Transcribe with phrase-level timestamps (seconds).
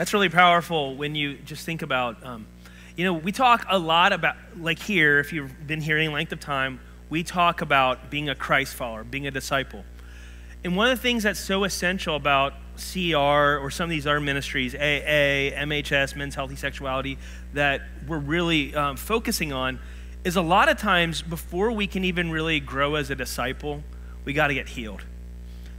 [0.00, 2.46] That's really powerful when you just think about, um,
[2.96, 6.32] you know, we talk a lot about, like here, if you've been here any length
[6.32, 9.84] of time, we talk about being a Christ follower, being a disciple.
[10.64, 14.20] And one of the things that's so essential about CR or some of these other
[14.20, 17.18] ministries, AA, MHS, Men's Healthy Sexuality,
[17.52, 19.78] that we're really um, focusing on
[20.24, 23.82] is a lot of times before we can even really grow as a disciple,
[24.24, 25.04] we got to get healed.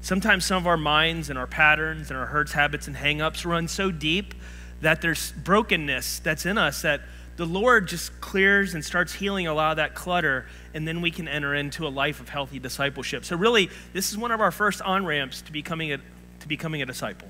[0.02, 3.68] Sometimes some of our minds and our patterns and our hurts, habits, and hangups run
[3.68, 4.34] so deep
[4.82, 7.02] that there's brokenness that's in us that
[7.38, 11.12] the Lord just clears and starts healing a lot of that clutter, and then we
[11.12, 13.26] can enter into a life of healthy discipleship.
[13.26, 15.98] So, really, this is one of our first on ramps to becoming a,
[16.40, 17.30] to becoming a disciple.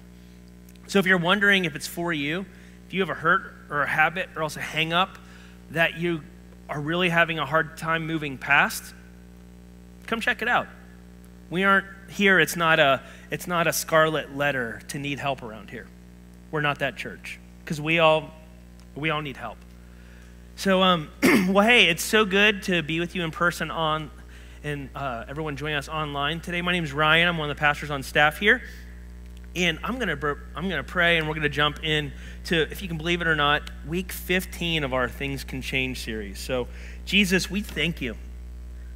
[0.88, 2.46] So, if you're wondering if it's for you,
[2.88, 5.18] if you have a hurt or a habit or else a hang up
[5.70, 6.22] that you
[6.68, 8.94] are really having a hard time moving past,
[10.08, 10.68] come check it out.
[11.52, 15.70] We aren't here, it's not a, it's not a scarlet letter to need help around
[15.70, 15.86] here.
[16.50, 18.32] We're not that church because we all,
[18.96, 19.58] we all need help.
[20.56, 21.10] So, um,
[21.50, 24.12] well, hey, it's so good to be with you in person on,
[24.64, 26.62] and uh, everyone joining us online today.
[26.62, 27.28] My name is Ryan.
[27.28, 28.62] I'm one of the pastors on staff here,
[29.54, 30.18] and I'm gonna
[30.56, 32.14] I'm gonna pray, and we're gonna jump in
[32.46, 36.00] to, if you can believe it or not, week 15 of our Things Can Change
[36.00, 36.40] series.
[36.40, 36.70] So,
[37.04, 38.16] Jesus, we thank you.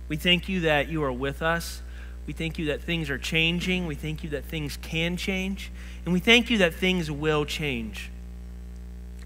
[0.08, 1.82] We thank you that you are with us.
[2.26, 3.86] We thank you that things are changing.
[3.88, 5.72] We thank you that things can change.
[6.06, 8.10] And we thank you that things will change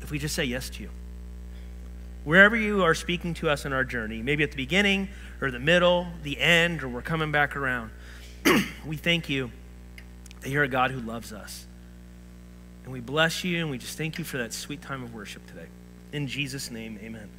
[0.02, 0.90] if we just say yes to you.
[2.24, 5.08] Wherever you are speaking to us in our journey, maybe at the beginning
[5.42, 7.92] or the middle, the end, or we're coming back around,
[8.86, 9.52] we thank you
[10.42, 11.66] that you're a God who loves us.
[12.84, 15.46] And we bless you and we just thank you for that sweet time of worship
[15.48, 15.68] today.
[16.12, 17.30] In Jesus' name, amen.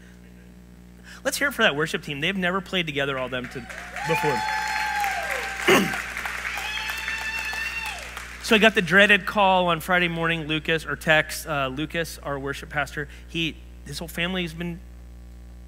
[1.25, 2.21] Let's hear it for that worship team.
[2.21, 3.67] They've never played together all them to,
[4.09, 4.41] before.
[8.43, 12.41] so I got the dreaded call on Friday morning, Lucas, or text, uh, Lucas, our
[12.41, 13.07] worship pastor.
[13.29, 13.55] He,
[13.87, 14.81] his whole family has been,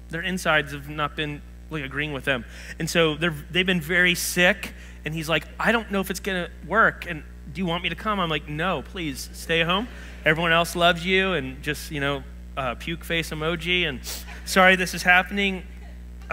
[0.09, 2.43] their insides have not been like agreeing with them.
[2.79, 4.73] And so they're, they've been very sick.
[5.05, 7.05] And he's like, I don't know if it's going to work.
[7.07, 8.19] And do you want me to come?
[8.19, 9.87] I'm like, no, please stay home.
[10.25, 11.31] Everyone else loves you.
[11.31, 12.25] And just, you know,
[12.57, 13.87] uh, puke face emoji.
[13.87, 14.01] And
[14.45, 15.63] sorry this is happening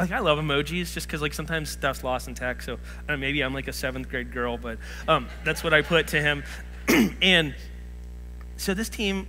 [0.00, 2.66] like I love emojis just because like sometimes stuff's lost in text.
[2.66, 2.78] So
[3.08, 6.20] know, maybe I'm like a seventh grade girl, but um, that's what I put to
[6.20, 6.42] him.
[7.22, 7.54] and
[8.56, 9.26] so this team,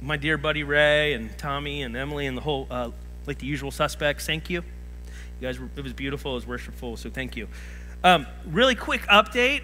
[0.00, 2.90] my dear buddy Ray and Tommy and Emily and the whole uh,
[3.26, 4.62] like the usual suspects, thank you.
[5.40, 7.48] You guys, were, it was beautiful, it was worshipful, so thank you.
[8.04, 9.62] Um, really quick update.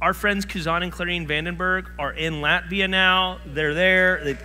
[0.00, 3.38] Our friends Kuzan and Clarine Vandenberg are in Latvia now.
[3.44, 4.22] They're there.
[4.24, 4.38] They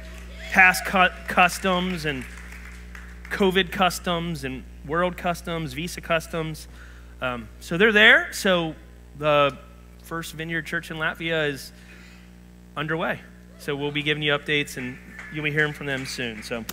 [0.52, 2.26] passed customs and
[3.30, 6.68] COVID customs and world customs, visa customs.
[7.22, 8.32] Um, so they're there.
[8.34, 8.76] So
[9.18, 9.58] the
[10.04, 11.72] first Vineyard Church in Latvia is
[12.76, 13.20] underway.
[13.60, 14.98] So we'll be giving you updates and
[15.34, 16.44] you'll be hearing from them soon.
[16.44, 16.66] So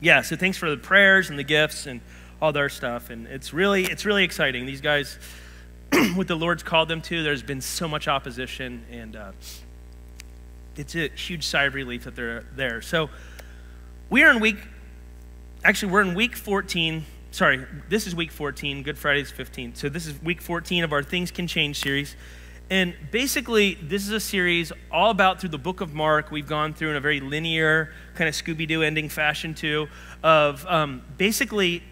[0.00, 2.00] yeah, so thanks for the prayers and the gifts and
[2.40, 3.10] all their stuff.
[3.10, 4.64] And it's really, it's really exciting.
[4.64, 5.18] These guys,
[6.14, 9.32] what the Lord's called them to, there's been so much opposition and uh,
[10.76, 12.80] it's a huge sigh of relief that they're there.
[12.80, 13.10] So
[14.08, 14.56] we are in week
[15.64, 17.04] actually, we're in week 14.
[17.30, 18.82] Sorry, this is week 14.
[18.82, 19.74] Good Friday is 15.
[19.74, 22.16] So this is week 14 of our Things Can Change series.
[22.70, 26.30] And basically, this is a series all about through the book of Mark.
[26.30, 29.88] We've gone through in a very linear, kind of Scooby Doo ending fashion, too,
[30.22, 31.82] of um, basically,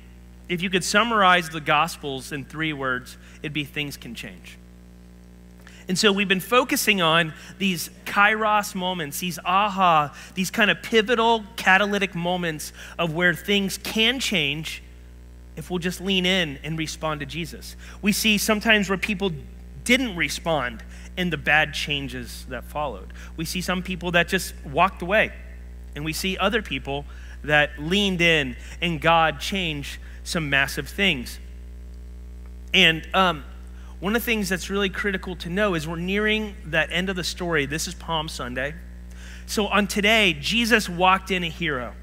[0.48, 4.56] if you could summarize the Gospels in three words, it'd be things can change.
[5.88, 11.44] And so we've been focusing on these kairos moments, these aha, these kind of pivotal
[11.56, 14.82] catalytic moments of where things can change
[15.56, 17.74] if we'll just lean in and respond to Jesus.
[18.02, 19.32] We see sometimes where people
[19.84, 20.84] didn't respond
[21.16, 23.12] and the bad changes that followed.
[23.36, 25.32] We see some people that just walked away,
[25.96, 27.06] and we see other people
[27.42, 31.38] that leaned in and God changed some massive things.
[32.74, 33.44] And um,
[34.00, 37.16] one of the things that's really critical to know is we're nearing that end of
[37.16, 37.66] the story.
[37.66, 38.74] This is Palm Sunday.
[39.46, 41.94] So on today, Jesus walked in a hero.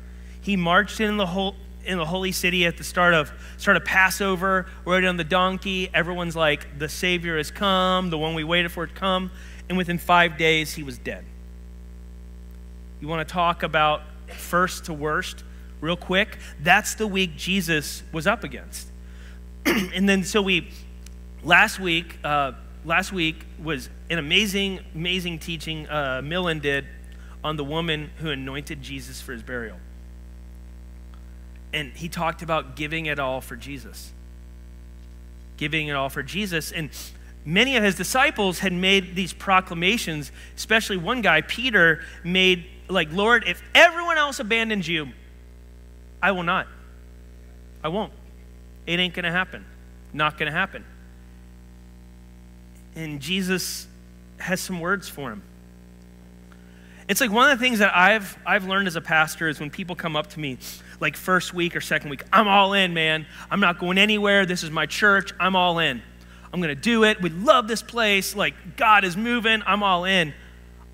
[0.42, 1.56] He marched in the whole
[1.86, 5.90] in the holy city at the start of start of Passover, rode on the donkey.
[5.94, 9.32] Everyone's like, the Savior has come, the one we waited for to come.
[9.70, 11.24] And within five days, he was dead.
[13.00, 14.02] You want to talk about
[14.36, 15.44] first to worst
[15.80, 16.40] real quick?
[16.60, 18.90] That's the week Jesus was up against.
[19.66, 20.72] and then so we
[21.46, 22.54] Last week, uh,
[22.86, 26.86] last week was an amazing, amazing teaching uh, Millen did
[27.44, 29.78] on the woman who anointed Jesus for his burial.
[31.72, 34.12] And he talked about giving it all for Jesus.
[35.58, 36.72] Giving it all for Jesus.
[36.72, 36.90] And
[37.46, 43.44] many of his disciples had made these proclamations, especially one guy, Peter, made like, Lord,
[43.46, 45.10] if everyone else abandons you,
[46.24, 46.66] I will not.
[47.84, 48.14] I won't.
[48.88, 49.64] It ain't going to happen.
[50.12, 50.84] Not going to happen.
[52.96, 53.88] And Jesus
[54.38, 55.42] has some words for him.
[57.08, 59.70] It's like one of the things that I've, I've learned as a pastor is when
[59.70, 60.58] people come up to me,
[61.00, 63.28] like first week or second week, I'm all in, man.
[63.52, 64.46] I'm not going anywhere.
[64.46, 65.32] This is my church.
[65.40, 66.02] I'm all in.
[66.52, 67.22] I'm going to do it.
[67.22, 68.36] We love this place.
[68.36, 69.62] Like, God is moving.
[69.68, 70.34] I'm all in.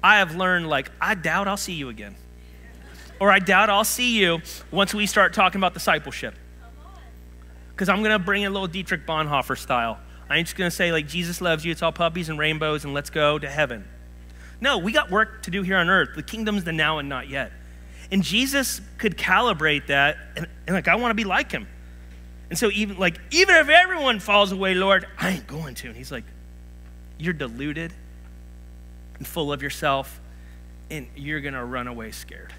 [0.03, 2.15] I have learned, like, I doubt I'll see you again.
[3.19, 6.33] Or I doubt I'll see you once we start talking about discipleship.
[7.69, 9.99] Because I'm going to bring a little Dietrich Bonhoeffer style.
[10.31, 11.71] I ain't just going to say, like, Jesus loves you.
[11.71, 13.85] It's all puppies and rainbows, and let's go to heaven.
[14.61, 16.09] No, we got work to do here on earth.
[16.15, 17.51] The kingdom's the now and not yet.
[18.11, 21.67] And Jesus could calibrate that, and, and like, I want to be like him.
[22.49, 25.87] And so, even like, even if everyone falls away, Lord, I ain't going to.
[25.87, 26.25] And he's like,
[27.17, 27.93] You're deluded
[29.17, 30.19] and full of yourself,
[30.89, 32.53] and you're going to run away scared,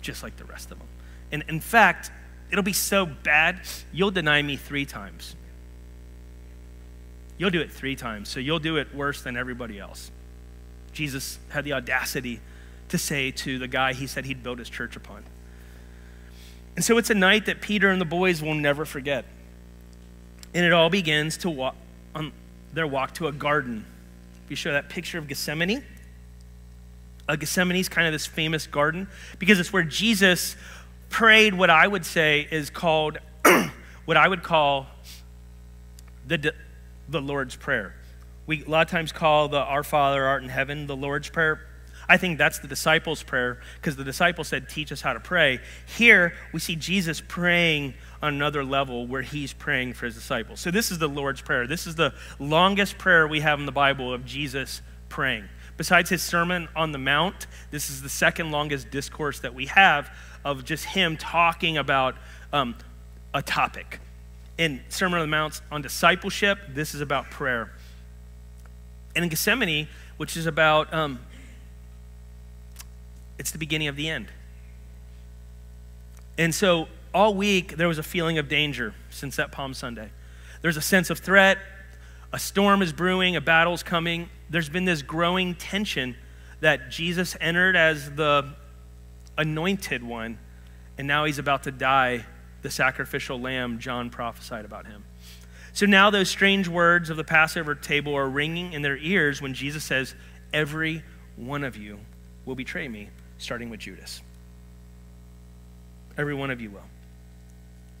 [0.00, 0.88] just like the rest of them.
[1.30, 2.10] And in fact,
[2.50, 3.60] it'll be so bad,
[3.92, 5.36] you'll deny me three times.
[7.38, 10.10] You'll do it three times, so you'll do it worse than everybody else.
[10.92, 12.40] Jesus had the audacity
[12.88, 15.24] to say to the guy he said he'd build his church upon.
[16.76, 19.24] And so it's a night that Peter and the boys will never forget.
[20.54, 21.74] And it all begins to walk
[22.14, 22.32] on
[22.72, 23.84] their walk to a garden.
[24.44, 25.84] If you show that picture of Gethsemane,
[27.28, 29.08] uh, Gethsemane is kind of this famous garden
[29.38, 30.56] because it's where Jesus
[31.08, 33.18] prayed what I would say is called,
[34.04, 34.86] what I would call
[36.26, 36.54] the,
[37.12, 37.94] the Lord's Prayer
[38.46, 41.60] we a lot of times call the Our Father art in heaven the Lord's Prayer.
[42.08, 45.60] I think that's the disciples' prayer because the disciples said, Teach us how to pray.
[45.86, 50.60] Here, we see Jesus praying on another level where he's praying for his disciples.
[50.60, 51.66] So, this is the Lord's Prayer.
[51.66, 55.44] This is the longest prayer we have in the Bible of Jesus praying.
[55.76, 60.14] Besides his Sermon on the Mount, this is the second longest discourse that we have
[60.44, 62.16] of just him talking about
[62.52, 62.76] um,
[63.32, 64.00] a topic.
[64.62, 67.72] In Sermon on the Mount on discipleship, this is about prayer.
[69.16, 69.88] And in Gethsemane,
[70.18, 71.18] which is about, um,
[73.40, 74.28] it's the beginning of the end.
[76.38, 80.12] And so all week, there was a feeling of danger since that Palm Sunday.
[80.60, 81.58] There's a sense of threat,
[82.32, 84.28] a storm is brewing, a battle's coming.
[84.48, 86.14] There's been this growing tension
[86.60, 88.54] that Jesus entered as the
[89.36, 90.38] anointed one,
[90.98, 92.26] and now he's about to die,
[92.62, 95.04] the sacrificial lamb John prophesied about him.
[95.72, 99.54] So now those strange words of the Passover table are ringing in their ears when
[99.54, 100.14] Jesus says,
[100.52, 101.02] Every
[101.36, 101.98] one of you
[102.44, 104.20] will betray me, starting with Judas.
[106.18, 106.84] Every one of you will.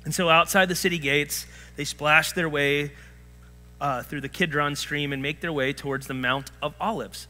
[0.04, 2.92] And so outside the city gates, they splash their way
[3.80, 7.26] uh, through the Kidron stream and make their way towards the Mount of Olives.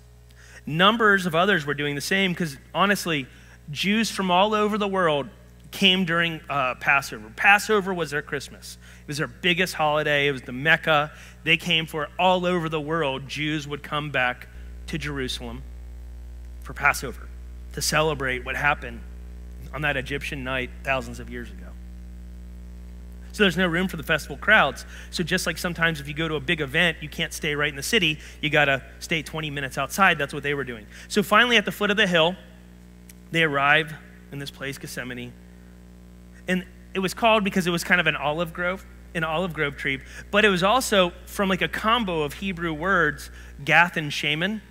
[0.67, 3.27] Numbers of others were doing the same because honestly,
[3.71, 5.29] Jews from all over the world
[5.73, 7.33] came during uh, Passover.
[7.35, 8.79] Passover was their Christmas.
[9.03, 10.29] It was their biggest holiday.
[10.29, 11.11] It was the Mecca.
[11.43, 13.27] They came for all over the world.
[13.27, 14.49] Jews would come back
[14.89, 15.63] to Jerusalem
[16.63, 17.29] for Passover
[17.73, 19.01] to celebrate what happened
[19.75, 21.67] on that Egyptian night thousands of years ago.
[23.33, 24.85] So there's no room for the festival crowds.
[25.11, 27.71] So just like sometimes if you go to a big event, you can't stay right
[27.71, 30.19] in the city, you got to stay 20 minutes outside.
[30.19, 30.87] That's what they were doing.
[31.09, 32.37] So finally at the foot of the hill,
[33.31, 33.95] they arrive
[34.33, 35.33] in this place Gethsemane.
[36.49, 38.85] And it was called because it was kind of an olive grove,
[39.15, 43.31] an olive grove tree, but it was also from like a combo of Hebrew words,
[43.65, 44.63] Gath and Shaman,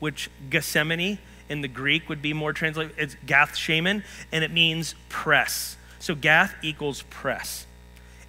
[0.00, 1.18] which Gethsemane
[1.48, 2.94] in the Greek would be more translated.
[2.98, 5.76] It's Gath Shaman, and it means press.
[5.98, 7.66] So Gath equals press,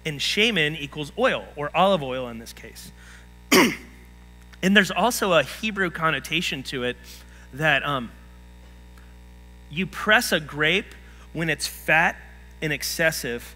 [0.04, 2.92] and Shaman equals oil or olive oil in this case.
[4.62, 6.96] and there's also a Hebrew connotation to it
[7.52, 8.10] that um,
[9.70, 10.94] you press a grape
[11.32, 12.16] when it's fat
[12.62, 13.54] and excessive,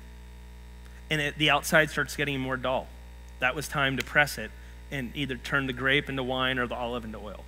[1.11, 2.87] and it, the outside starts getting more dull.
[3.40, 4.50] That was time to press it
[4.90, 7.45] and either turn the grape into wine or the olive into oil.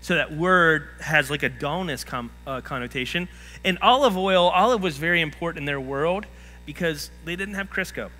[0.00, 3.28] So that word has like a dullness com, uh, connotation.
[3.64, 6.26] And olive oil, olive was very important in their world
[6.66, 8.10] because they didn't have Crisco.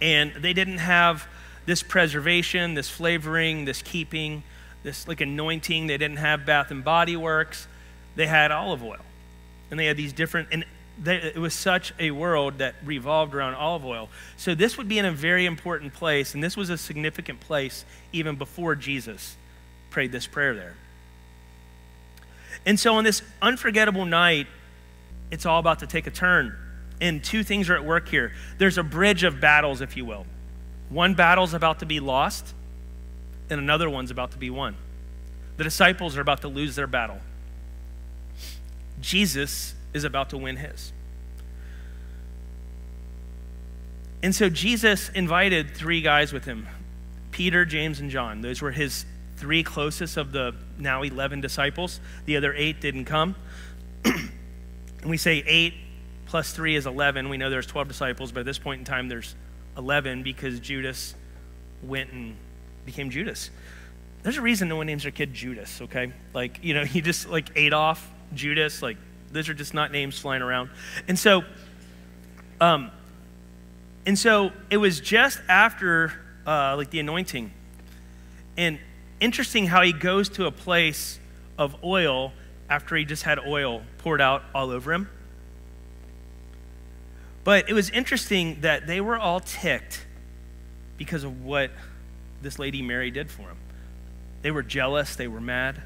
[0.00, 1.26] And they didn't have
[1.66, 4.42] this preservation, this flavoring, this keeping,
[4.82, 5.88] this like anointing.
[5.88, 7.66] They didn't have Bath and Body Works.
[8.14, 9.04] They had olive oil.
[9.70, 10.64] And they had these different, and
[11.04, 14.08] it was such a world that revolved around olive oil.
[14.36, 17.84] So this would be in a very important place, and this was a significant place
[18.12, 19.36] even before Jesus
[19.90, 20.74] prayed this prayer there.
[22.64, 24.46] And so on this unforgettable night,
[25.30, 26.54] it's all about to take a turn.
[27.00, 28.32] And two things are at work here.
[28.58, 30.26] There's a bridge of battles, if you will.
[30.88, 32.54] One battle's about to be lost,
[33.50, 34.76] and another one's about to be won.
[35.56, 37.18] The disciples are about to lose their battle.
[39.00, 40.92] Jesus is about to win his.
[44.22, 46.68] And so Jesus invited three guys with him
[47.32, 48.40] Peter, James, and John.
[48.40, 49.04] Those were his
[49.36, 51.98] three closest of the now 11 disciples.
[52.26, 53.34] The other eight didn't come.
[54.04, 54.30] and
[55.06, 55.74] we say eight
[56.26, 57.28] plus three is 11.
[57.28, 59.34] We know there's 12 disciples, but at this point in time, there's
[59.76, 61.14] 11 because Judas
[61.82, 62.36] went and
[62.86, 63.50] became Judas.
[64.22, 66.12] There's a reason no one names their kid Judas, okay?
[66.32, 68.96] Like, you know, he just like Adolf, Judas, like,
[69.32, 70.70] those are just not names flying around.
[71.08, 71.42] And so,
[72.60, 72.90] um,
[74.06, 76.12] and so it was just after
[76.46, 77.52] uh, like the anointing.
[78.56, 78.78] And
[79.20, 81.18] interesting how he goes to a place
[81.58, 82.32] of oil
[82.68, 85.08] after he just had oil poured out all over him.
[87.44, 90.06] But it was interesting that they were all ticked
[90.96, 91.70] because of what
[92.40, 93.56] this lady Mary did for him.
[94.42, 95.80] They were jealous, they were mad.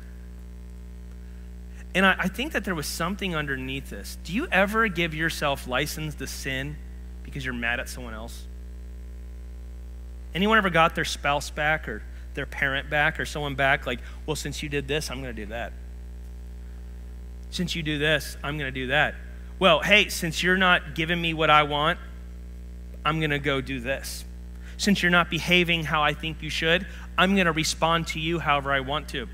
[1.96, 4.18] And I, I, think that there was something underneath this.
[4.22, 6.76] Do you ever give yourself license to sin
[7.22, 8.44] because you're mad at someone else?
[10.34, 12.02] Anyone ever got their spouse back or
[12.34, 15.42] their parent back or someone back like, well, since you did this, I'm going to
[15.42, 15.72] do that.
[17.48, 19.14] Since you do this, I'm going to do that.
[19.58, 21.98] Well, hey, since you're not giving me what I want,
[23.06, 24.26] I'm going to go do this.
[24.76, 26.86] Since you're not behaving how I think you should,
[27.16, 29.28] I'm going to respond to you however I want to.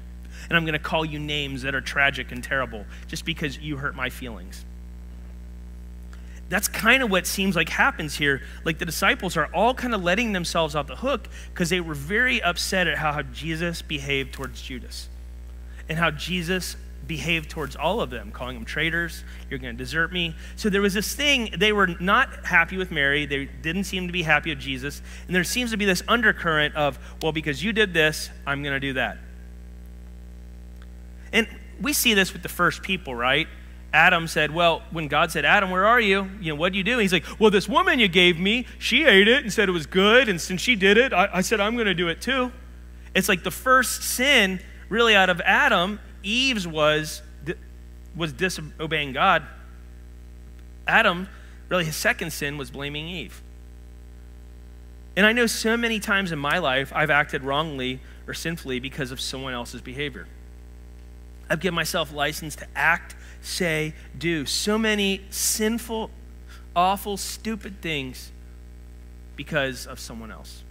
[0.48, 3.76] And I'm going to call you names that are tragic and terrible just because you
[3.76, 4.64] hurt my feelings.
[6.48, 8.42] That's kind of what seems like happens here.
[8.64, 11.94] Like the disciples are all kind of letting themselves off the hook because they were
[11.94, 15.08] very upset at how Jesus behaved towards Judas
[15.88, 19.24] and how Jesus behaved towards all of them, calling them traitors.
[19.48, 20.34] You're going to desert me.
[20.56, 23.26] So there was this thing, they were not happy with Mary.
[23.26, 25.02] They didn't seem to be happy with Jesus.
[25.26, 28.74] And there seems to be this undercurrent of, well, because you did this, I'm going
[28.74, 29.18] to do that.
[31.32, 31.48] And
[31.80, 33.48] we see this with the first people, right?
[33.92, 36.30] Adam said, Well, when God said, Adam, where are you?
[36.40, 36.98] You know, what do you do?
[36.98, 39.86] He's like, Well, this woman you gave me, she ate it and said it was
[39.86, 40.28] good.
[40.28, 42.52] And since she did it, I, I said, I'm going to do it too.
[43.14, 47.22] It's like the first sin, really, out of Adam Eve's was,
[48.16, 49.42] was disobeying God.
[50.86, 51.28] Adam,
[51.68, 53.42] really, his second sin was blaming Eve.
[55.16, 59.10] And I know so many times in my life I've acted wrongly or sinfully because
[59.10, 60.26] of someone else's behavior.
[61.52, 66.10] I've given myself license to act, say, do so many sinful,
[66.74, 68.32] awful, stupid things
[69.36, 70.64] because of someone else.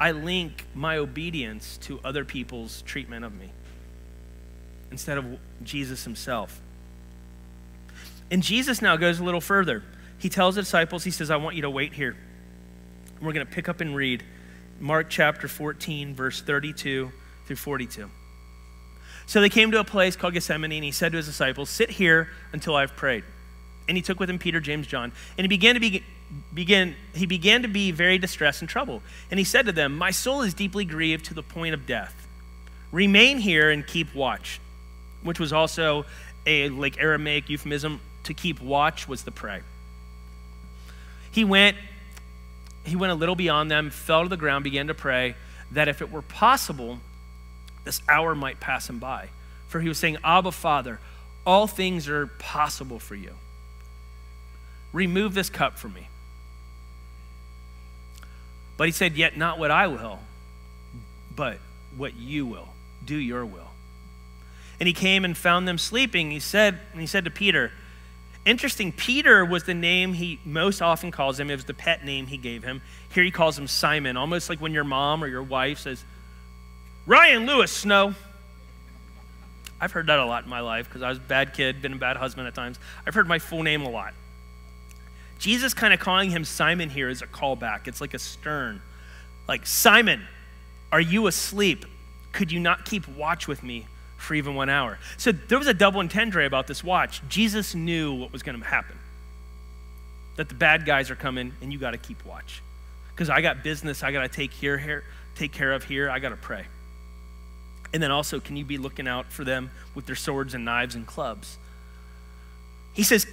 [0.00, 3.52] I link my obedience to other people's treatment of me
[4.90, 6.60] instead of Jesus himself.
[8.32, 9.84] And Jesus now goes a little further.
[10.18, 12.16] He tells the disciples, He says, I want you to wait here.
[13.22, 14.24] We're going to pick up and read
[14.80, 17.12] Mark chapter 14, verse 32
[17.46, 18.10] through 42.
[19.26, 21.90] So they came to a place called Gethsemane, and he said to his disciples, Sit
[21.90, 23.24] here until I've prayed.
[23.88, 26.04] And he took with him Peter, James, John, and he began to be
[26.52, 29.02] begin, he began to be very distressed and troubled.
[29.30, 32.26] And he said to them, My soul is deeply grieved to the point of death.
[32.90, 34.60] Remain here and keep watch
[35.26, 36.06] which was also
[36.46, 39.60] a like Aramaic euphemism to keep watch was to pray.
[41.30, 41.76] He went
[42.84, 45.34] he went a little beyond them, fell to the ground, began to pray
[45.72, 47.00] that if it were possible,
[47.86, 49.30] this hour might pass him by.
[49.68, 51.00] For he was saying, Abba, Father,
[51.46, 53.32] all things are possible for you.
[54.92, 56.08] Remove this cup from me.
[58.76, 60.18] But he said, Yet not what I will,
[61.34, 61.58] but
[61.96, 62.68] what you will.
[63.04, 63.70] Do your will
[64.78, 66.30] and he came and found them sleeping.
[66.30, 67.72] He said, and he said to Peter,
[68.44, 71.50] Interesting, Peter was the name he most often calls him.
[71.50, 72.80] It was the pet name he gave him.
[73.12, 76.04] Here he calls him Simon, almost like when your mom or your wife says,
[77.06, 78.14] Ryan Lewis Snow.
[79.80, 81.92] I've heard that a lot in my life because I was a bad kid, been
[81.92, 82.78] a bad husband at times.
[83.06, 84.14] I've heard my full name a lot.
[85.38, 87.86] Jesus kind of calling him Simon here is a callback.
[87.86, 88.80] It's like a stern.
[89.46, 90.22] Like, Simon,
[90.90, 91.84] are you asleep?
[92.32, 93.86] Could you not keep watch with me
[94.16, 94.98] for even one hour.
[95.16, 97.26] So there was a double entendre about this watch.
[97.28, 98.96] Jesus knew what was going to happen
[100.36, 102.62] that the bad guys are coming and you got to keep watch.
[103.14, 106.10] Because I got business I got to take here, here, take care of here.
[106.10, 106.66] I got to pray.
[107.96, 110.94] And then also, can you be looking out for them with their swords and knives
[110.94, 111.56] and clubs?
[112.92, 113.26] He says,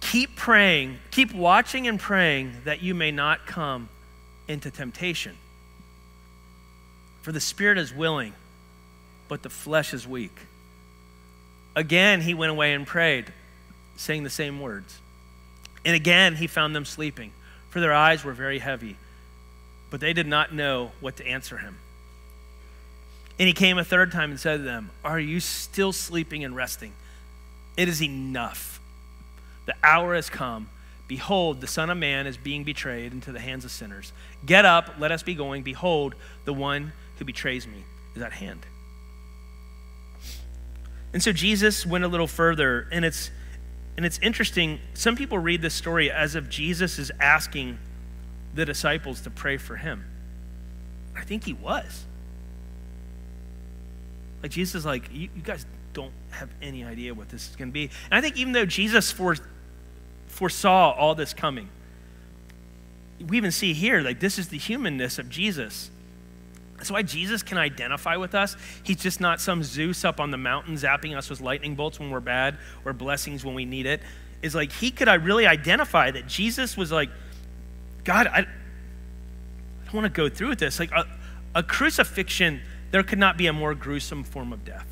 [0.00, 3.88] keep praying, keep watching and praying that you may not come
[4.48, 5.36] into temptation.
[7.22, 8.32] For the spirit is willing,
[9.28, 10.36] but the flesh is weak.
[11.76, 13.32] Again, he went away and prayed,
[13.94, 14.98] saying the same words.
[15.84, 17.30] And again, he found them sleeping,
[17.70, 18.96] for their eyes were very heavy.
[19.94, 21.78] but they did not know what to answer him.
[23.38, 26.54] And he came a third time and said to them, Are you still sleeping and
[26.54, 26.92] resting?
[27.76, 28.80] It is enough.
[29.66, 30.68] The hour has come.
[31.08, 34.12] Behold, the Son of Man is being betrayed into the hands of sinners.
[34.46, 35.62] Get up, let us be going.
[35.62, 36.14] Behold,
[36.44, 38.64] the one who betrays me is at hand.
[41.12, 43.30] And so Jesus went a little further, and it's
[43.96, 44.80] and it's interesting.
[44.94, 47.78] Some people read this story as if Jesus is asking
[48.54, 50.04] the disciples to pray for him.
[51.16, 52.04] I think he was.
[54.44, 57.70] Like Jesus is like, you, you guys don't have any idea what this is going
[57.70, 57.84] to be.
[58.10, 59.36] And I think even though Jesus fore,
[60.26, 61.70] foresaw all this coming,
[63.26, 65.90] we even see here, like, this is the humanness of Jesus.
[66.76, 68.54] That's why Jesus can identify with us.
[68.82, 72.10] He's just not some Zeus up on the mountain zapping us with lightning bolts when
[72.10, 74.02] we're bad or blessings when we need it.
[74.42, 77.08] Is like he could I really identify that Jesus was like,
[78.04, 80.78] God, I, I don't want to go through with this.
[80.78, 81.06] Like a,
[81.54, 82.60] a crucifixion,
[82.90, 84.86] there could not be a more gruesome form of death.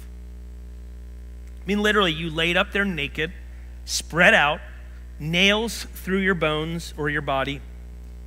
[1.63, 3.33] I mean, literally, you laid up there naked,
[3.85, 4.61] spread out,
[5.19, 7.61] nails through your bones or your body,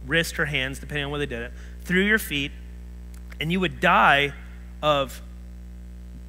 [0.08, 1.52] wrist or hands, depending on where they did it,
[1.84, 2.52] through your feet,
[3.40, 4.34] and you would die
[4.82, 5.22] of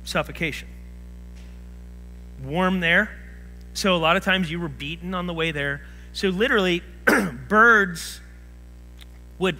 [0.04, 0.68] suffocation.
[2.42, 3.10] Warm there.
[3.74, 5.82] So a lot of times you were beaten on the way there.
[6.12, 6.82] So literally,
[7.48, 8.20] birds
[9.38, 9.58] would,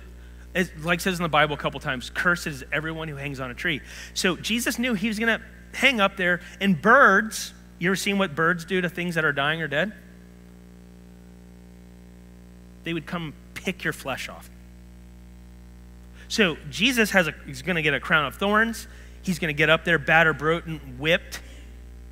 [0.83, 3.55] like says in the Bible a couple times, cursed is everyone who hangs on a
[3.55, 3.81] tree.
[4.15, 5.45] So Jesus knew he was going to
[5.77, 9.33] hang up there, and birds, you ever seen what birds do to things that are
[9.33, 9.93] dying or dead?
[12.85, 14.49] They would come pick your flesh off.
[16.29, 18.89] So Jesus has a, he's going to get a crown of thorns.
[19.23, 21.41] He's going to get up there, battered, broken, whipped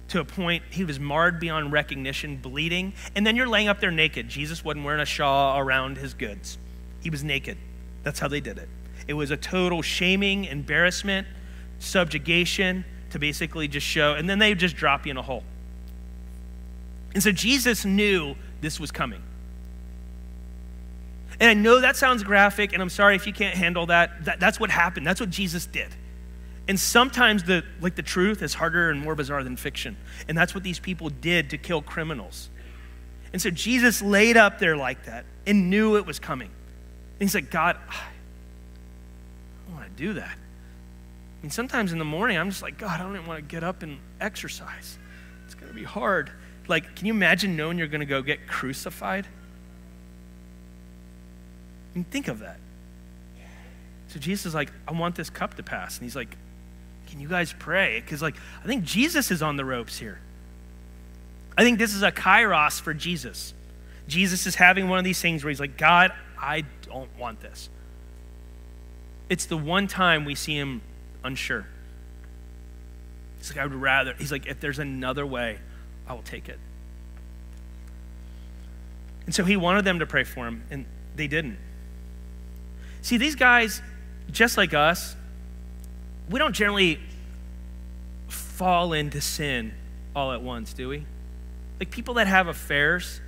[0.08, 2.92] to a point he was marred beyond recognition, bleeding.
[3.16, 4.28] And then you're laying up there naked.
[4.28, 6.58] Jesus wasn't wearing a shawl around his goods.
[7.00, 7.56] He was naked.
[8.04, 8.68] That's how they did it.
[9.08, 11.26] It was a total shaming, embarrassment,
[11.78, 15.42] subjugation to basically just show, and then they just drop you in a hole.
[17.14, 19.22] And so Jesus knew this was coming.
[21.40, 24.24] And I know that sounds graphic, and I'm sorry if you can't handle that.
[24.24, 25.06] that that's what happened.
[25.06, 25.88] That's what Jesus did.
[26.66, 29.96] And sometimes the like the truth is harder and more bizarre than fiction.
[30.28, 32.48] And that's what these people did to kill criminals.
[33.32, 36.50] And so Jesus laid up there like that and knew it was coming.
[37.24, 38.02] He's like, God, I
[39.66, 40.36] don't want to do that.
[40.36, 43.50] I mean, sometimes in the morning, I'm just like, God, I don't even want to
[43.50, 44.98] get up and exercise.
[45.46, 46.30] It's going to be hard.
[46.68, 49.26] Like, can you imagine knowing you're going to go get crucified?
[51.92, 52.58] I mean, think of that.
[54.08, 55.96] So Jesus is like, I want this cup to pass.
[55.96, 56.36] And he's like,
[57.06, 58.00] Can you guys pray?
[58.00, 60.20] Because, like, I think Jesus is on the ropes here.
[61.56, 63.54] I think this is a kairos for Jesus.
[64.08, 66.64] Jesus is having one of these things where he's like, God, I
[67.00, 67.68] don't want this.
[69.28, 70.82] It's the one time we see him
[71.22, 71.66] unsure.
[73.38, 75.58] He's like, I would rather, he's like, if there's another way,
[76.06, 76.58] I will take it.
[79.26, 80.84] And so he wanted them to pray for him, and
[81.16, 81.58] they didn't.
[83.02, 83.82] See, these guys,
[84.30, 85.16] just like us,
[86.28, 86.98] we don't generally
[88.28, 89.72] fall into sin
[90.14, 91.04] all at once, do we?
[91.80, 93.20] Like people that have affairs,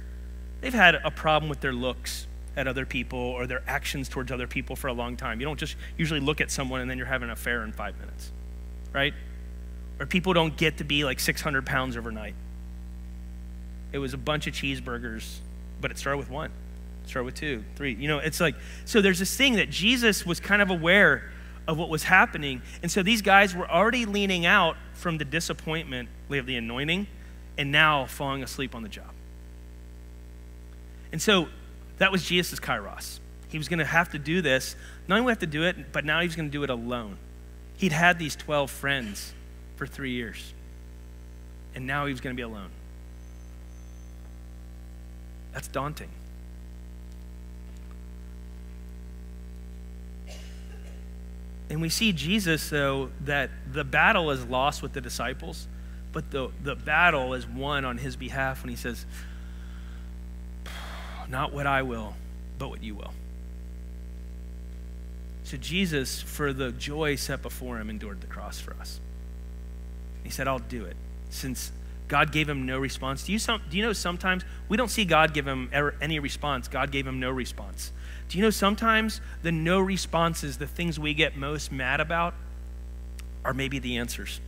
[0.61, 2.27] they've had a problem with their looks
[2.57, 5.41] at other people or their actions towards other people for a long time.
[5.41, 7.99] You don't just usually look at someone and then you're having an affair in five
[7.99, 8.33] minutes,
[8.93, 9.13] right?
[10.01, 12.35] Or people don't get to be like 600 pounds overnight.
[13.93, 15.39] It was a bunch of cheeseburgers,
[15.81, 16.51] but it started with one.
[17.07, 17.95] Start with two, three.
[17.95, 21.31] You know, it's like, so there's this thing that Jesus was kind of aware
[21.69, 22.63] of what was happening.
[22.83, 27.07] And so these guys were already leaning out from the disappointment of the anointing
[27.59, 29.11] and now falling asleep on the job.
[31.13, 31.49] And so
[31.99, 33.21] that was Jesus' kairos.
[33.49, 34.77] He was going to have to do this.
[35.09, 37.17] Not only have to do it, but now he's going to do it alone.
[37.79, 39.33] He'd had these 12 friends
[39.77, 40.53] for three years,
[41.75, 42.71] and now he was going to be alone.
[45.53, 46.11] That's daunting.
[51.69, 55.67] And we see Jesus, though, that the battle is lost with the disciples,
[56.13, 59.05] but the, the battle is won on his behalf when he says,
[61.29, 62.15] Not what I will,
[62.59, 63.13] but what you will.
[65.45, 69.01] So Jesus, for the joy set before him, endured the cross for us.
[70.25, 70.97] He said, I'll do it.
[71.31, 71.71] Since
[72.09, 73.25] God gave him no response.
[73.25, 76.69] Do you, some, do you know sometimes we don't see God give him any response?
[76.69, 77.93] God gave him no response.
[78.29, 82.35] Do you know sometimes the no responses, the things we get most mad about,
[83.45, 84.41] are maybe the answers?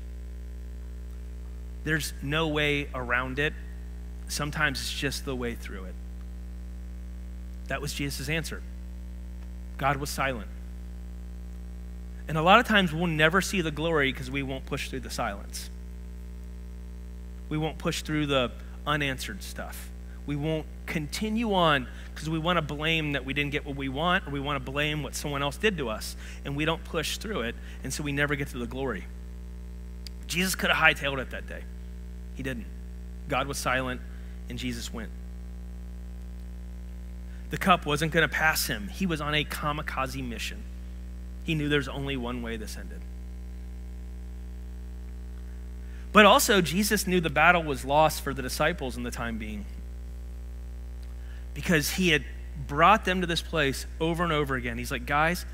[1.84, 3.54] There's no way around it.
[4.28, 5.94] Sometimes it's just the way through it.
[7.68, 8.62] That was Jesus' answer.
[9.76, 10.48] God was silent.
[12.26, 15.00] And a lot of times we'll never see the glory because we won't push through
[15.00, 15.70] the silence.
[17.48, 18.50] We won't push through the
[18.86, 19.88] unanswered stuff.
[20.26, 23.88] We won't continue on because we want to blame that we didn't get what we
[23.88, 26.16] want or we want to blame what someone else did to us.
[26.44, 27.54] And we don't push through it.
[27.82, 29.04] And so we never get to the glory.
[30.26, 31.62] Jesus could have hightailed it that day.
[32.34, 32.66] He didn't.
[33.28, 34.02] God was silent
[34.50, 35.10] and Jesus went.
[37.50, 38.88] The cup wasn't going to pass him.
[38.88, 40.62] He was on a kamikaze mission.
[41.44, 43.00] He knew there's only one way this ended.
[46.12, 49.66] But also, Jesus knew the battle was lost for the disciples in the time being
[51.54, 52.24] because he had
[52.66, 54.78] brought them to this place over and over again.
[54.78, 55.44] He's like, guys,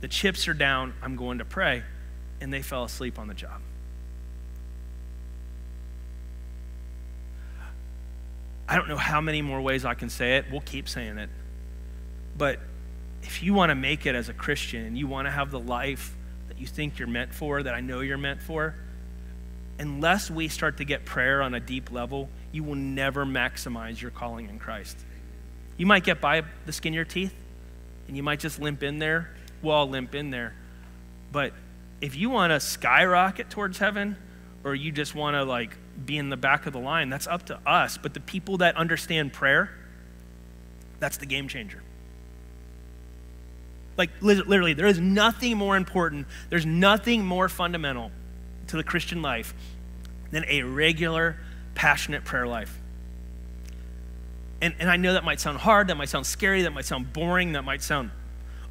[0.00, 0.94] the chips are down.
[1.02, 1.82] I'm going to pray.
[2.40, 3.60] And they fell asleep on the job.
[8.68, 10.46] I don't know how many more ways I can say it.
[10.50, 11.30] We'll keep saying it.
[12.36, 12.60] But
[13.22, 15.60] if you want to make it as a Christian and you want to have the
[15.60, 16.14] life
[16.48, 18.74] that you think you're meant for, that I know you're meant for,
[19.78, 24.10] unless we start to get prayer on a deep level, you will never maximize your
[24.10, 24.96] calling in Christ.
[25.76, 27.34] You might get by the skin of your teeth
[28.08, 29.30] and you might just limp in there.
[29.62, 30.54] We'll all limp in there.
[31.32, 31.52] But
[32.00, 34.16] if you want to skyrocket towards heaven
[34.64, 37.46] or you just want to like be in the back of the line, that's up
[37.46, 37.96] to us.
[37.98, 39.70] But the people that understand prayer,
[40.98, 41.82] that's the game changer.
[43.96, 48.10] Like, literally, there is nothing more important, there's nothing more fundamental
[48.66, 49.54] to the Christian life
[50.30, 51.38] than a regular,
[51.74, 52.78] passionate prayer life.
[54.60, 57.12] And, and I know that might sound hard, that might sound scary, that might sound
[57.12, 58.10] boring, that might sound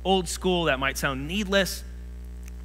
[0.03, 1.83] old school, that might sound needless.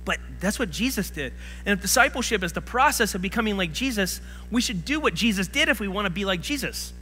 [0.05, 1.33] But that's what Jesus did.
[1.67, 5.47] And if discipleship is the process of becoming like Jesus, we should do what Jesus
[5.47, 6.93] did if we want to be like Jesus.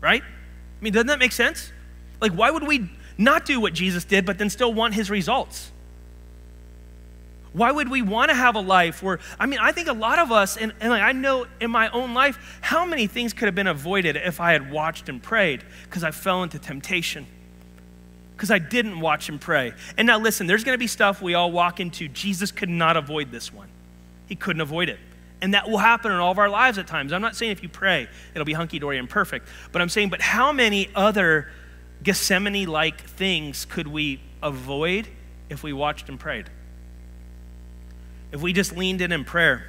[0.00, 0.22] Right?
[0.22, 1.72] I mean, doesn't that make sense?
[2.20, 5.70] Like, why would we not do what Jesus did, but then still want his results?
[7.52, 10.18] Why would we want to have a life where, I mean, I think a lot
[10.18, 13.46] of us, and, and like I know in my own life, how many things could
[13.46, 17.26] have been avoided if I had watched and prayed because I fell into temptation
[18.36, 19.72] because I didn't watch and pray.
[19.96, 22.08] And now listen, there's going to be stuff we all walk into.
[22.08, 23.68] Jesus could not avoid this one,
[24.26, 24.98] he couldn't avoid it.
[25.40, 27.12] And that will happen in all of our lives at times.
[27.12, 29.46] I'm not saying if you pray, it'll be hunky dory and perfect.
[29.72, 31.48] But I'm saying, but how many other
[32.02, 35.06] Gethsemane like things could we avoid
[35.50, 36.48] if we watched and prayed?
[38.32, 39.66] If we just leaned in in prayer?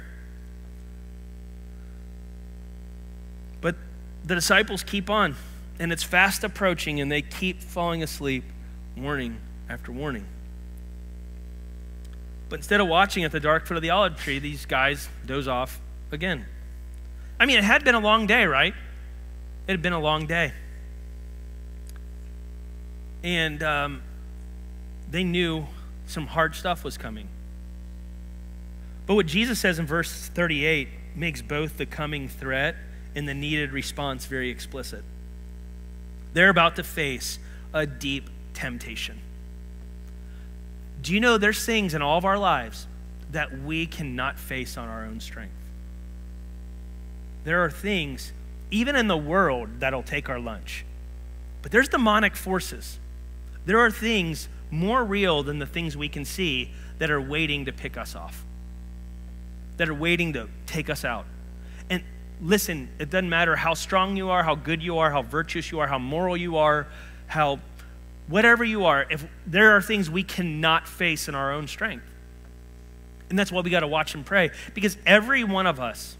[3.60, 3.76] But
[4.24, 5.36] the disciples keep on,
[5.78, 8.44] and it's fast approaching, and they keep falling asleep
[8.96, 10.26] warning after warning.
[12.48, 15.48] But instead of watching at the dark foot of the olive tree, these guys doze
[15.48, 15.80] off
[16.12, 16.46] again.
[17.38, 18.74] I mean, it had been a long day, right?
[19.66, 20.52] It had been a long day.
[23.22, 24.02] And um,
[25.10, 25.66] they knew
[26.06, 27.28] some hard stuff was coming.
[29.06, 32.76] But what Jesus says in verse 38 makes both the coming threat
[33.14, 35.02] and the needed response very explicit.
[36.32, 37.38] They're about to face
[37.72, 39.20] a deep temptation.
[41.02, 42.88] Do you know there's things in all of our lives
[43.30, 45.52] that we cannot face on our own strength?
[47.44, 48.32] There are things,
[48.72, 50.84] even in the world, that'll take our lunch.
[51.62, 52.98] But there's demonic forces.
[53.66, 57.72] There are things more real than the things we can see that are waiting to
[57.72, 58.44] pick us off,
[59.76, 61.26] that are waiting to take us out.
[61.90, 62.02] And
[62.40, 65.78] listen, it doesn't matter how strong you are, how good you are, how virtuous you
[65.78, 66.88] are, how moral you are,
[67.26, 67.60] how
[68.28, 72.04] whatever you are, if there are things we cannot face in our own strength.
[73.28, 74.50] And that's why we got to watch and pray.
[74.74, 76.16] Because every one of us,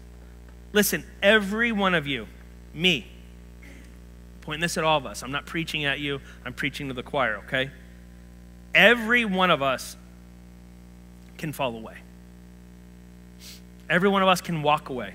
[0.73, 2.27] listen, every one of you,
[2.73, 3.07] me,
[4.41, 5.23] pointing this at all of us.
[5.23, 7.69] I'm not preaching at you, I'm preaching to the choir, okay?
[8.73, 9.95] Every one of us
[11.37, 11.97] can fall away.
[13.89, 15.13] Every one of us can walk away.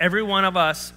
[0.00, 0.92] Every one of us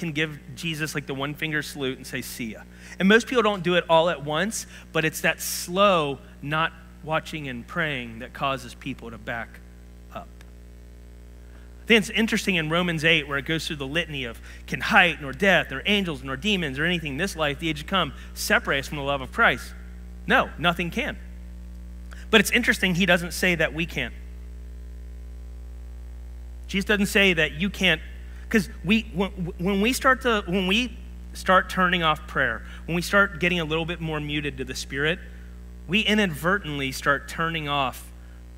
[0.00, 2.62] can give Jesus like the one finger salute and say, See ya.
[2.98, 6.72] And most people don't do it all at once, but it's that slow, not
[7.04, 9.60] watching and praying that causes people to back
[10.12, 10.28] up.
[11.82, 14.80] I think it's interesting in Romans 8 where it goes through the litany of can
[14.80, 17.86] height, nor death, nor angels, nor demons, or anything in this life, the age to
[17.86, 19.72] come, separate us from the love of Christ.
[20.26, 21.16] No, nothing can.
[22.30, 24.14] But it's interesting, he doesn't say that we can't.
[26.68, 28.00] Jesus doesn't say that you can't,
[28.50, 30.96] because we when, we start to when we
[31.34, 34.74] start turning off prayer, when we start getting a little bit more muted to the
[34.74, 35.20] Spirit,
[35.86, 38.10] we inadvertently start turning off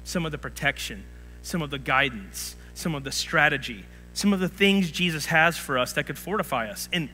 [0.04, 1.04] some of the protection,
[1.42, 5.78] some of the guidance, some of the strategy, some of the things Jesus has for
[5.78, 6.88] us that could fortify us.
[6.90, 7.10] And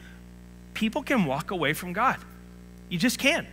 [0.73, 2.19] people can walk away from God.
[2.89, 3.47] You just can.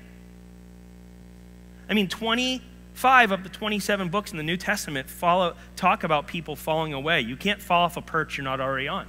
[1.89, 6.55] I mean, 25 of the 27 books in the New Testament follow, talk about people
[6.55, 7.21] falling away.
[7.21, 9.07] You can't fall off a perch you're not already on.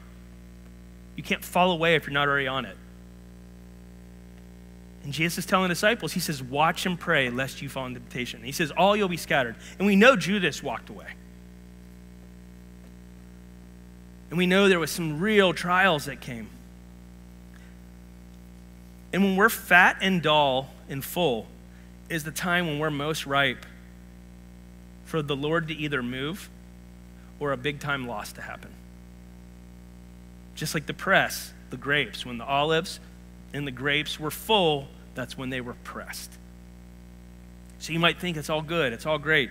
[1.17, 2.77] You can't fall away if you're not already on it.
[5.03, 8.43] And Jesus is telling disciples, He says, Watch and pray lest you fall into temptation.
[8.43, 9.57] He says, All you'll be scattered.
[9.79, 11.07] And we know Judas walked away.
[14.31, 16.49] And we know there was some real trials that came.
[19.13, 21.47] And when we're fat and dull and full,
[22.09, 23.65] is the time when we're most ripe
[25.05, 26.49] for the Lord to either move
[27.39, 28.71] or a big time loss to happen.
[30.57, 32.99] Just like the press, the grapes, when the olives
[33.53, 36.33] and the grapes were full, that's when they were pressed.
[37.79, 39.51] So you might think it's all good, it's all great.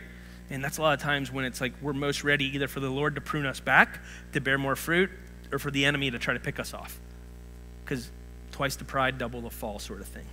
[0.49, 2.89] And that's a lot of times when it's like we're most ready either for the
[2.89, 3.99] Lord to prune us back,
[4.33, 5.09] to bear more fruit,
[5.51, 6.99] or for the enemy to try to pick us off.
[7.83, 8.11] Because
[8.51, 10.25] twice the pride, double the fall sort of thing.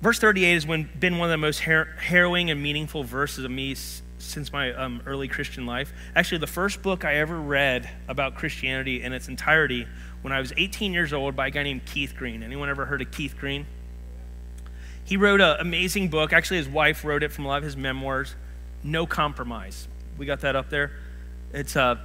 [0.00, 3.76] Verse 38 has been one of the most har- harrowing and meaningful verses of me
[4.20, 5.92] since my um, early Christian life.
[6.14, 9.86] Actually, the first book I ever read about Christianity in its entirety
[10.22, 12.42] when I was 18 years old by a guy named Keith Green.
[12.42, 13.66] Anyone ever heard of Keith Green?
[15.04, 16.32] He wrote an amazing book.
[16.32, 18.34] Actually, his wife wrote it from a lot of his memoirs.
[18.82, 19.88] No Compromise.
[20.16, 20.92] We got that up there.
[21.52, 21.96] It's uh,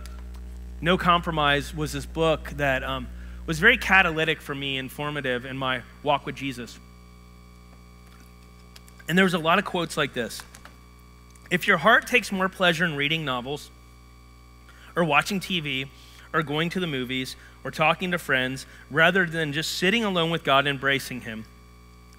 [0.81, 3.07] No Compromise was this book that um,
[3.45, 6.79] was very catalytic for me, informative in my walk with Jesus.
[9.07, 10.41] And there was a lot of quotes like this
[11.51, 13.69] If your heart takes more pleasure in reading novels,
[14.95, 15.87] or watching TV,
[16.33, 20.43] or going to the movies, or talking to friends, rather than just sitting alone with
[20.43, 21.45] God, embracing Him,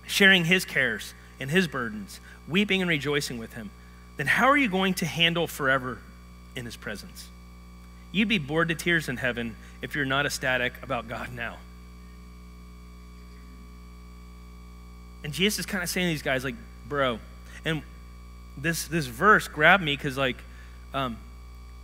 [0.07, 3.71] sharing His cares and His burdens, weeping and rejoicing with Him,
[4.17, 5.99] then how are you going to handle forever
[6.55, 7.29] in His presence?
[8.13, 11.59] You'd be bored to tears in heaven if you're not ecstatic about God now.
[15.23, 16.55] And Jesus is kind of saying to these guys, like,
[16.89, 17.19] bro.
[17.65, 17.83] And
[18.57, 20.37] this this verse grabbed me because like
[20.95, 21.17] um,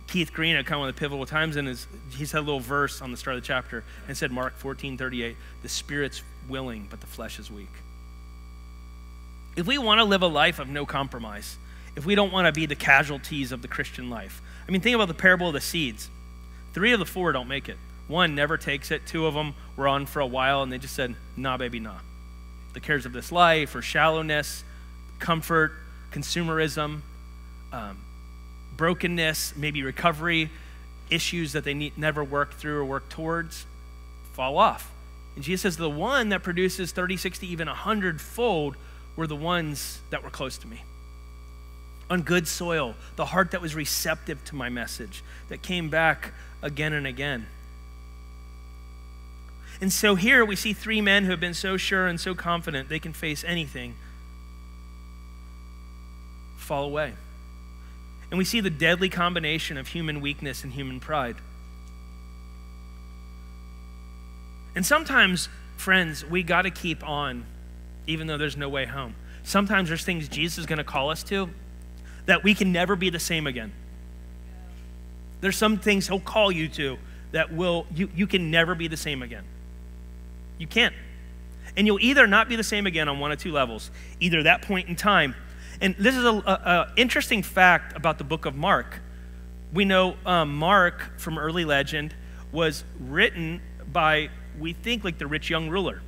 [0.07, 2.41] Keith Green at kind of one of the pivotal times in his he said a
[2.41, 6.23] little verse on the start of the chapter and said Mark 14, 38, the spirit's
[6.47, 7.71] willing, but the flesh is weak.
[9.55, 11.57] If we want to live a life of no compromise,
[11.95, 14.95] if we don't want to be the casualties of the Christian life, I mean, think
[14.95, 16.09] about the parable of the seeds.
[16.73, 17.77] Three of the four don't make it.
[18.07, 19.05] One never takes it.
[19.05, 21.99] Two of them were on for a while and they just said, nah, baby, nah.
[22.73, 24.63] The cares of this life or shallowness,
[25.19, 25.73] comfort,
[26.13, 27.01] consumerism,
[27.73, 27.97] um,
[28.77, 30.49] brokenness, maybe recovery,
[31.09, 33.65] issues that they need, never worked through or worked towards
[34.33, 34.91] fall off.
[35.35, 38.75] And Jesus says, the one that produces 30, 60, even 100 fold
[39.15, 40.83] were the ones that were close to me.
[42.09, 46.93] On good soil, the heart that was receptive to my message, that came back again
[46.93, 47.47] and again.
[49.81, 52.89] And so here we see three men who have been so sure and so confident
[52.89, 53.95] they can face anything
[56.63, 57.13] fall away.
[58.31, 61.35] And we see the deadly combination of human weakness and human pride.
[64.75, 67.45] And sometimes, friends, we got to keep on,
[68.07, 69.15] even though there's no way home.
[69.43, 71.49] Sometimes there's things Jesus is going to call us to
[72.25, 73.71] that we can never be the same again.
[75.41, 76.97] There's some things he'll call you to
[77.33, 79.43] that will, you, you can never be the same again.
[80.57, 80.95] You can't.
[81.75, 83.91] And you'll either not be the same again on one of two levels.
[84.19, 85.35] Either that point in time,
[85.81, 88.99] and this is an interesting fact about the book of Mark.
[89.73, 92.15] We know um, Mark from early legend
[92.51, 96.01] was written by, we think, like the rich young ruler.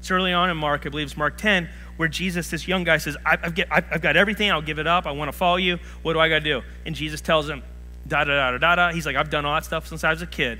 [0.00, 2.98] So early on in Mark, I believe it's Mark 10, where Jesus, this young guy,
[2.98, 5.78] says, I've, get, I've got everything, I'll give it up, I want to follow you.
[6.02, 6.62] What do I got to do?
[6.84, 7.62] And Jesus tells him,
[8.06, 8.92] da da da da da.
[8.92, 10.58] He's like, I've done all that stuff since I was a kid.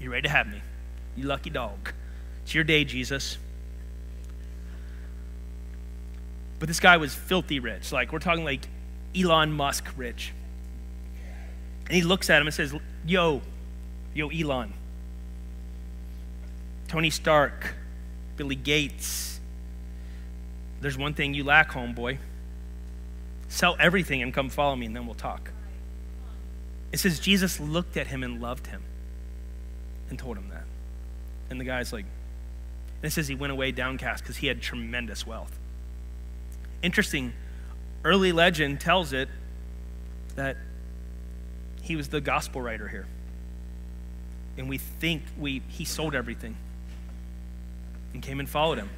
[0.00, 0.60] You ready to have me?
[1.16, 1.92] You lucky dog.
[2.42, 3.38] It's your day, Jesus.
[6.58, 7.92] But this guy was filthy rich.
[7.92, 8.66] Like, we're talking like
[9.14, 10.32] Elon Musk rich.
[11.86, 12.74] And he looks at him and says,
[13.06, 13.42] Yo,
[14.14, 14.72] yo, Elon.
[16.88, 17.74] Tony Stark,
[18.36, 19.40] Billy Gates.
[20.80, 22.18] There's one thing you lack, homeboy.
[23.48, 25.50] Sell everything and come follow me, and then we'll talk.
[26.92, 28.82] It says Jesus looked at him and loved him
[30.08, 30.64] and told him that.
[31.50, 32.04] And the guy's like,
[33.02, 35.58] and it says he went away downcast because he had tremendous wealth.
[36.82, 37.32] Interesting,
[38.04, 39.28] early legend tells it
[40.36, 40.56] that
[41.82, 43.06] he was the gospel writer here.
[44.58, 46.56] And we think we he sold everything
[48.14, 48.88] and came and followed him.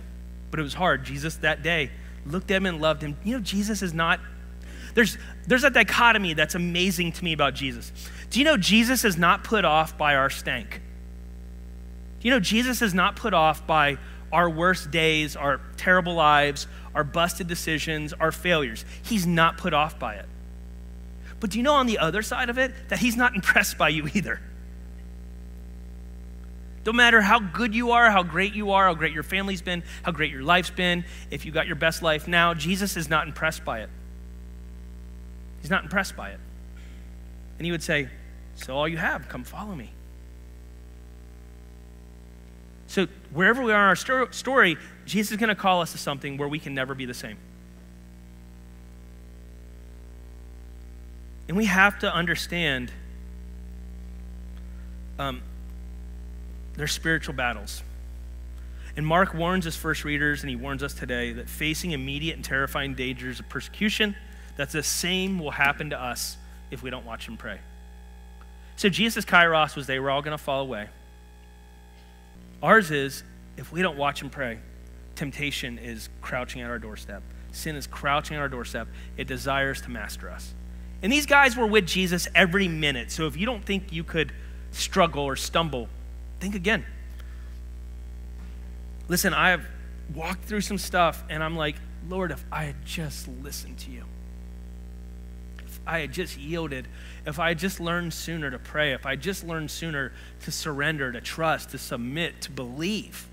[0.50, 1.04] But it was hard.
[1.04, 1.90] Jesus that day
[2.26, 3.16] looked at him and loved him.
[3.24, 4.20] You know, Jesus is not
[4.94, 7.92] there's there's a dichotomy that's amazing to me about Jesus.
[8.30, 10.80] Do you know Jesus is not put off by our stank?
[12.20, 13.98] Do you know Jesus is not put off by
[14.32, 16.66] our worst days, our terrible lives,
[16.98, 18.84] our busted decisions, our failures.
[19.04, 20.26] He's not put off by it.
[21.38, 23.90] But do you know on the other side of it that He's not impressed by
[23.90, 24.40] you either?
[26.82, 29.84] Don't matter how good you are, how great you are, how great your family's been,
[30.02, 33.28] how great your life's been, if you got your best life now, Jesus is not
[33.28, 33.90] impressed by it.
[35.60, 36.40] He's not impressed by it.
[37.58, 38.08] And he would say,
[38.56, 39.92] So all you have, come follow me.
[42.88, 46.36] So, wherever we are in our story, Jesus is going to call us to something
[46.36, 47.38] where we can never be the same.
[51.48, 52.92] And we have to understand
[55.18, 55.40] um,
[56.76, 57.82] their spiritual battles.
[58.96, 62.44] And Mark warns his first readers, and he warns us today, that facing immediate and
[62.44, 64.14] terrifying dangers of persecution,
[64.56, 66.36] that the same will happen to us
[66.70, 67.60] if we don't watch and pray.
[68.76, 70.88] So Jesus' kairos was they were all going to fall away.
[72.62, 73.22] Ours is,
[73.56, 74.58] if we don't watch and pray,
[75.18, 77.22] temptation is crouching at our doorstep.
[77.52, 78.88] Sin is crouching at our doorstep.
[79.16, 80.54] It desires to master us.
[81.02, 83.10] And these guys were with Jesus every minute.
[83.10, 84.32] So if you don't think you could
[84.70, 85.88] struggle or stumble,
[86.40, 86.84] think again.
[89.08, 89.64] Listen, I have
[90.14, 91.76] walked through some stuff and I'm like,
[92.08, 94.04] Lord, if I had just listened to you,
[95.66, 96.88] if I had just yielded,
[97.26, 100.12] if I had just learned sooner to pray, if I just learned sooner
[100.44, 103.27] to surrender, to trust, to submit, to believe,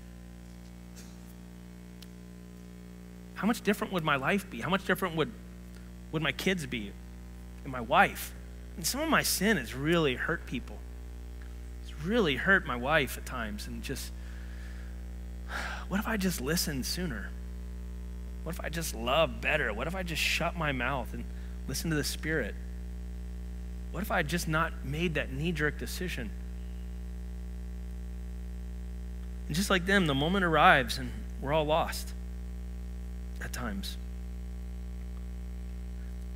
[3.36, 4.60] how much different would my life be?
[4.60, 5.30] How much different would,
[6.12, 6.92] would my kids be?
[7.66, 8.32] and my wife.
[8.76, 10.78] And some of my sin has really hurt people.
[11.82, 13.66] It's really hurt my wife at times.
[13.66, 14.12] And just,
[15.88, 17.28] what if I just listened sooner?
[18.44, 19.74] What if I just loved better?
[19.74, 21.24] What if I just shut my mouth and
[21.66, 22.54] listened to the Spirit?
[23.90, 26.30] What if I just not made that knee jerk decision?
[29.48, 32.12] And just like them, the moment arrives and we're all lost
[33.46, 33.96] at times.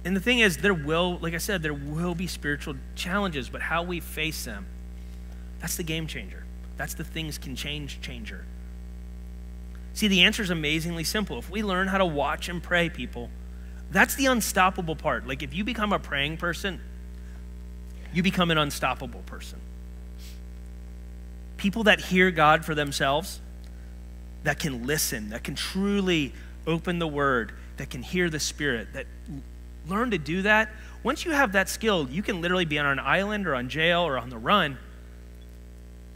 [0.04, 3.60] And the thing is, there will, like I said, there will be spiritual challenges, but
[3.60, 4.66] how we face them,
[5.58, 6.44] that's the game changer.
[6.78, 8.46] That's the things can change changer.
[9.92, 11.36] See, the answer is amazingly simple.
[11.36, 13.28] If we learn how to watch and pray, people,
[13.90, 15.26] that's the unstoppable part.
[15.26, 16.80] Like, if you become a praying person,
[18.14, 19.58] you become an unstoppable person.
[21.56, 23.40] People that hear God for themselves,
[24.44, 26.32] that can listen, that can truly
[26.66, 29.06] open the word, that can hear the Spirit, that
[29.88, 30.70] learn to do that,
[31.02, 34.02] once you have that skill, you can literally be on an island or on jail
[34.02, 34.76] or on the run,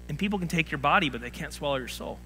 [0.08, 2.18] and people can take your body, but they can't swallow your soul.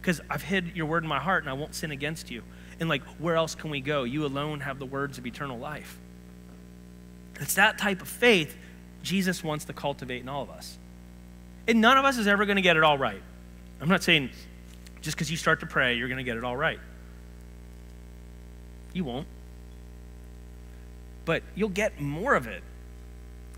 [0.00, 2.42] Because I've hid your word in my heart and I won't sin against you.
[2.80, 4.04] And like, where else can we go?
[4.04, 5.98] You alone have the words of eternal life.
[7.40, 8.56] It's that type of faith
[9.02, 10.78] Jesus wants to cultivate in all of us.
[11.66, 13.22] And none of us is ever going to get it all right.
[13.80, 14.30] I'm not saying
[15.02, 16.78] just because you start to pray, you're going to get it all right.
[18.92, 19.26] You won't.
[21.24, 22.62] But you'll get more of it.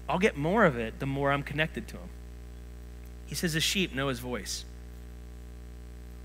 [0.09, 2.09] I'll get more of it the more I'm connected to Him.
[3.27, 4.65] He says, The sheep know His voice.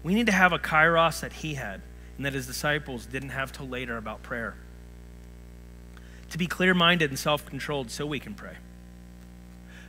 [0.04, 1.82] We need to have a kairos that He had
[2.18, 4.56] and that His disciples didn't have till later about prayer.
[6.32, 8.56] To be clear minded and self controlled so we can pray.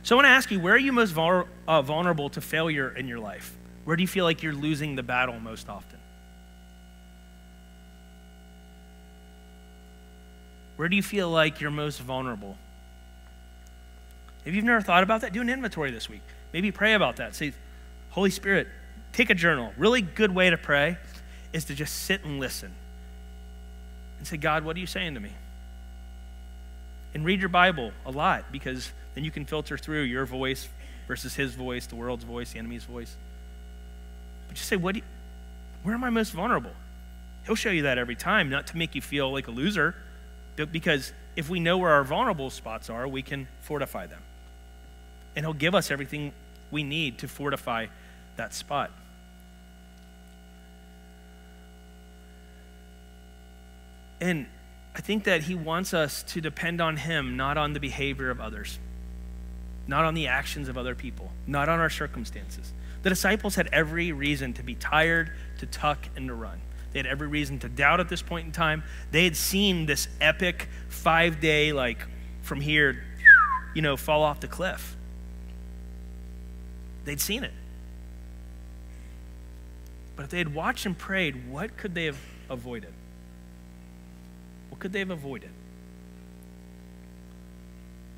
[0.03, 3.07] So I want to ask you, where are you most uh, vulnerable to failure in
[3.07, 3.55] your life?
[3.83, 5.99] Where do you feel like you're losing the battle most often?
[10.75, 12.57] Where do you feel like you're most vulnerable?
[14.45, 16.21] If you've never thought about that, do an inventory this week.
[16.53, 17.35] Maybe pray about that.
[17.35, 17.53] Say,
[18.11, 18.67] Holy Spirit,
[19.13, 19.73] take a journal.
[19.77, 20.97] Really good way to pray
[21.53, 22.71] is to just sit and listen
[24.17, 25.31] and say, God, what are you saying to me?
[27.13, 30.67] And read your Bible a lot because then you can filter through your voice
[31.07, 33.15] versus his voice, the world's voice, the enemy's voice.
[34.51, 35.01] But just say, what you,
[35.83, 36.73] where am I most vulnerable?
[37.45, 39.95] He'll show you that every time, not to make you feel like a loser
[40.55, 44.21] but because if we know where our vulnerable spots are, we can fortify them.
[45.35, 46.33] And He'll give us everything
[46.69, 47.87] we need to fortify
[48.35, 48.91] that spot.
[54.19, 54.45] And
[54.93, 58.41] I think that He wants us to depend on Him, not on the behavior of
[58.41, 58.77] others,
[59.87, 62.73] not on the actions of other people, not on our circumstances.
[63.03, 66.61] The disciples had every reason to be tired, to tuck, and to run.
[66.91, 68.83] They had every reason to doubt at this point in time.
[69.11, 72.05] They had seen this epic five day, like
[72.41, 73.03] from here,
[73.73, 74.95] you know, fall off the cliff.
[77.05, 77.53] They'd seen it.
[80.15, 82.93] But if they had watched and prayed, what could they have avoided?
[84.69, 85.49] What could they have avoided?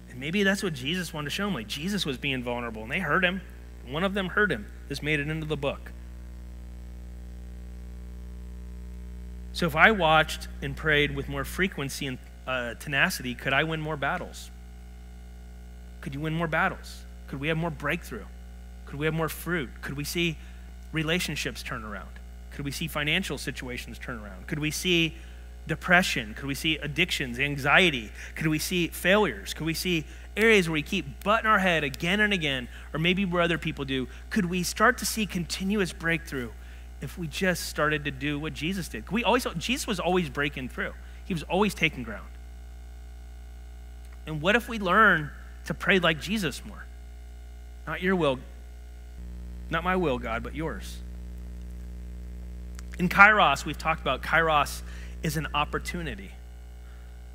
[0.10, 1.54] And maybe that's what Jesus wanted to show them.
[1.54, 3.42] Like Jesus was being vulnerable, and they heard him.
[3.88, 4.66] One of them heard him.
[4.88, 5.92] This made it into the book.
[9.54, 12.18] So if I watched and prayed with more frequency and
[12.48, 14.50] uh, tenacity, could I win more battles?
[16.02, 17.04] Could you win more battles?
[17.28, 18.26] Could we have more breakthrough?
[18.86, 19.70] Could we have more fruit?
[19.82, 20.38] Could we see
[20.92, 22.10] relationships turn around?
[22.52, 24.48] Could we see financial situations turn around?
[24.48, 25.16] Could we see
[25.68, 26.34] depression?
[26.34, 28.12] Could we see addictions, anxiety?
[28.36, 29.54] Could we see failures?
[29.54, 30.06] Could we see
[30.36, 33.86] areas where we keep butting our head again and again, or maybe where other people
[33.86, 34.08] do?
[34.30, 36.50] Could we start to see continuous breakthrough
[37.02, 39.06] if we just started to do what Jesus did?
[39.06, 40.94] Could we always Jesus was always breaking through.
[41.26, 42.28] He was always taking ground.
[44.26, 45.32] And what if we learn
[45.66, 46.86] to pray like Jesus more?
[47.86, 48.40] Not your will,
[49.70, 51.00] not my will, God, but yours.
[53.00, 54.82] In Kairos, we've talked about Kairos
[55.24, 56.32] is an opportunity.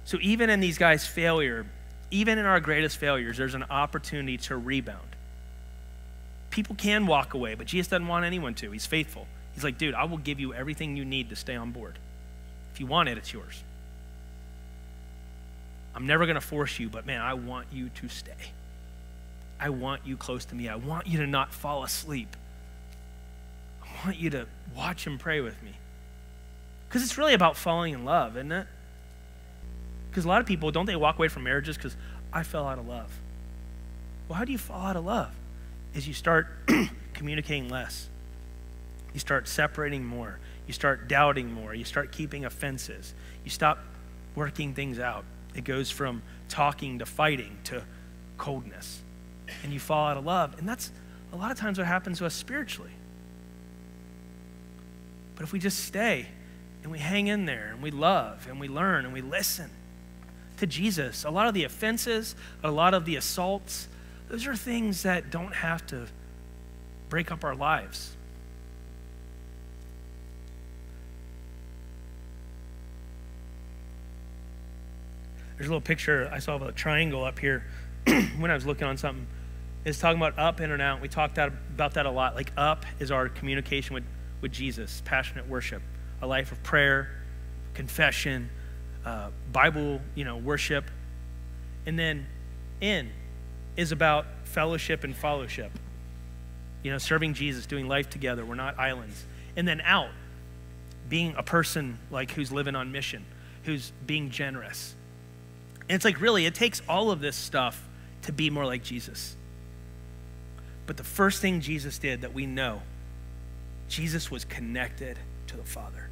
[0.04, 1.66] So even in these guys' failure,
[2.10, 5.16] even in our greatest failures, there's an opportunity to rebound.
[6.50, 8.70] People can walk away, but Jesus doesn't want anyone to.
[8.70, 9.26] He's faithful.
[9.54, 11.98] He's like, dude, I will give you everything you need to stay on board.
[12.72, 13.62] If you want it, it's yours.
[15.94, 18.52] I'm never going to force you, but man, I want you to stay.
[19.60, 20.68] I want you close to me.
[20.68, 22.36] I want you to not fall asleep.
[23.82, 25.72] I want you to watch and pray with me.
[26.88, 28.66] Because it's really about falling in love, isn't it?
[30.10, 31.96] Because a lot of people, don't they walk away from marriages because
[32.32, 33.12] I fell out of love?
[34.28, 35.30] Well, how do you fall out of love?
[35.94, 36.48] Is you start
[37.14, 38.08] communicating less.
[39.12, 40.38] You start separating more.
[40.66, 41.74] You start doubting more.
[41.74, 43.14] You start keeping offenses.
[43.44, 43.78] You stop
[44.34, 45.24] working things out.
[45.54, 47.82] It goes from talking to fighting to
[48.36, 49.02] coldness.
[49.62, 50.58] And you fall out of love.
[50.58, 50.92] And that's
[51.32, 52.92] a lot of times what happens to us spiritually.
[55.34, 56.26] But if we just stay
[56.88, 59.70] and we hang in there and we love and we learn and we listen
[60.56, 62.34] to Jesus, a lot of the offenses,
[62.64, 63.88] a lot of the assaults,
[64.30, 66.06] those are things that don't have to
[67.10, 68.16] break up our lives.
[75.58, 77.64] There's a little picture I saw of a triangle up here
[78.38, 79.26] when I was looking on something.
[79.84, 81.02] It's talking about up, in, and out.
[81.02, 82.34] We talked about that a lot.
[82.34, 84.04] Like up is our communication with,
[84.40, 85.82] with Jesus, passionate worship,
[86.20, 87.08] a life of prayer,
[87.74, 88.50] confession,
[89.04, 90.84] uh, Bible, you know, worship.
[91.86, 92.26] And then
[92.80, 93.10] in
[93.76, 95.72] is about fellowship and fellowship.
[96.82, 98.44] You know, serving Jesus, doing life together.
[98.44, 99.24] We're not islands.
[99.56, 100.10] And then out,
[101.08, 103.24] being a person like who's living on mission,
[103.64, 104.94] who's being generous,
[105.88, 107.82] and it's like, really, it takes all of this stuff
[108.22, 109.36] to be more like Jesus.
[110.86, 112.82] But the first thing Jesus did that we know,
[113.88, 115.18] Jesus was connected
[115.48, 116.08] to the Father.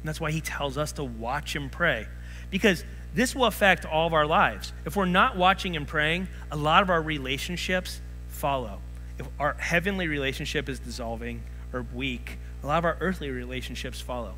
[0.00, 2.06] And that's why he tells us to watch and pray.
[2.50, 2.84] Because
[3.14, 4.72] this will affect all of our lives.
[4.84, 8.80] If we're not watching and praying, a lot of our relationships follow.
[9.18, 11.42] If our heavenly relationship is dissolving
[11.72, 14.34] or weak, a lot of our earthly relationships follow.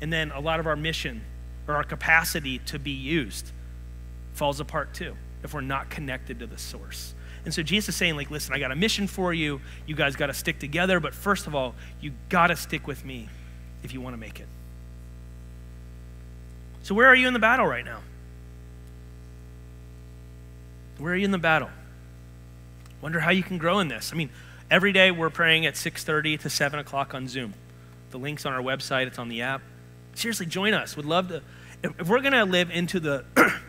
[0.00, 1.22] And then a lot of our mission
[1.68, 3.52] or our capacity to be used
[4.32, 7.14] falls apart too if we're not connected to the source.
[7.44, 9.60] And so Jesus is saying, like, listen, I got a mission for you.
[9.86, 13.04] You guys got to stick together, but first of all, you got to stick with
[13.04, 13.28] me
[13.82, 14.46] if you want to make it.
[16.82, 18.00] So where are you in the battle right now?
[20.98, 21.70] Where are you in the battle?
[23.00, 24.12] Wonder how you can grow in this.
[24.12, 24.30] I mean,
[24.70, 27.54] every day we're praying at 6:30 to 7 o'clock on Zoom.
[28.10, 29.06] The link's on our website.
[29.06, 29.62] It's on the app.
[30.14, 30.96] Seriously, join us.
[30.96, 31.42] Would love to.
[31.82, 33.24] If we're going to live into the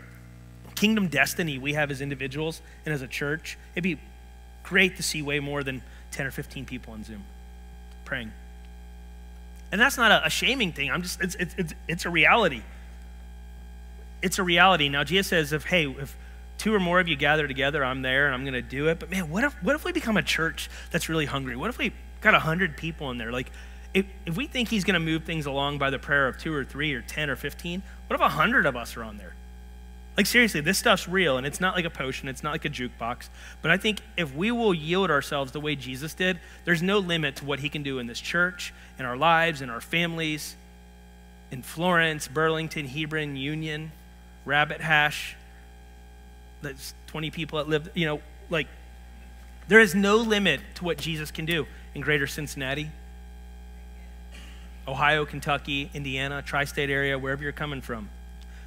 [0.82, 4.00] kingdom destiny we have as individuals and as a church, it'd be
[4.64, 5.80] great to see way more than
[6.10, 7.22] 10 or 15 people on Zoom
[8.04, 8.32] praying.
[9.70, 10.90] And that's not a, a shaming thing.
[10.90, 12.62] I'm just, it's, it's, it's, it's a reality.
[14.22, 14.88] It's a reality.
[14.88, 16.16] Now, Jesus says, if, hey, if
[16.58, 18.98] two or more of you gather together, I'm there and I'm going to do it.
[18.98, 21.54] But man, what if, what if we become a church that's really hungry?
[21.54, 23.30] What if we got 100 people in there?
[23.30, 23.52] Like,
[23.94, 26.52] if, if we think he's going to move things along by the prayer of two
[26.52, 29.34] or three or 10 or 15, what if 100 of us are on there?
[30.16, 32.70] Like, seriously, this stuff's real, and it's not like a potion, it's not like a
[32.70, 33.28] jukebox.
[33.62, 37.36] But I think if we will yield ourselves the way Jesus did, there's no limit
[37.36, 40.54] to what he can do in this church, in our lives, in our families,
[41.50, 43.90] in Florence, Burlington, Hebron, Union,
[44.44, 45.34] Rabbit Hash.
[46.60, 48.66] There's 20 people that live, you know, like,
[49.68, 52.90] there is no limit to what Jesus can do in greater Cincinnati,
[54.86, 58.10] Ohio, Kentucky, Indiana, tri state area, wherever you're coming from.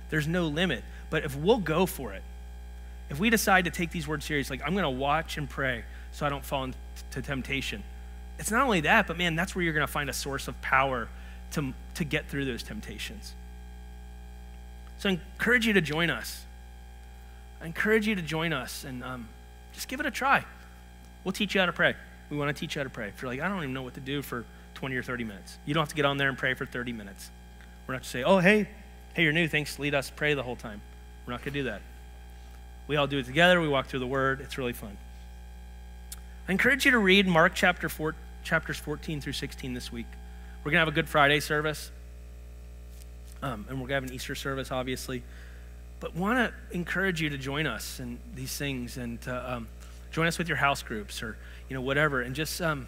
[0.10, 0.84] There's no limit.
[1.10, 2.24] But if we'll go for it,
[3.10, 5.84] if we decide to take these words serious, like I'm going to watch and pray
[6.12, 7.84] so I don't fall into temptation,
[8.40, 10.60] it's not only that, but man, that's where you're going to find a source of
[10.62, 11.08] power
[11.52, 13.34] to, to get through those temptations.
[14.98, 16.44] So I encourage you to join us.
[17.62, 19.30] I encourage you to join us and um,
[19.74, 20.44] just give it a try.
[21.24, 21.96] We'll teach you how to pray.
[22.30, 23.10] We want to teach you how to pray.
[23.10, 24.46] If you're like, I don't even know what to do for
[24.76, 26.92] 20 or 30 minutes, you don't have to get on there and pray for 30
[26.92, 27.30] minutes.
[27.88, 28.68] We're not to say, oh, hey,
[29.14, 29.48] hey, you're new.
[29.48, 29.80] Thanks.
[29.80, 30.10] Lead us.
[30.10, 30.82] Pray the whole time.
[31.26, 31.82] We're not going to do that.
[32.88, 33.60] We all do it together.
[33.60, 34.42] We walk through the Word.
[34.42, 34.98] It's really fun.
[36.48, 40.06] I encourage you to read Mark chapter four, chapters 14 through 16 this week.
[40.64, 41.92] We're going to have a Good Friday service,
[43.42, 45.24] um, and we're going to have an Easter service, obviously.
[46.00, 49.68] But want to encourage you to join us in these things and to, um,
[50.12, 51.38] join us with your house groups or
[51.70, 52.88] you know whatever, and just um,